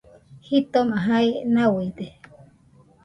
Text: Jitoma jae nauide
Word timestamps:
Jitoma 0.45 0.97
jae 1.05 1.29
nauide 1.53 2.07